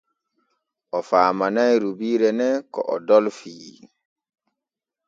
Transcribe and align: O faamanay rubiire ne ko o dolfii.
O 0.97 0.99
faamanay 1.09 1.73
rubiire 1.83 2.29
ne 2.39 2.47
ko 2.73 2.81
o 2.93 2.95
dolfii. 3.07 3.75